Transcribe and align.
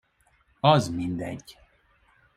Az 0.59 0.89
mindegy. 0.89 1.57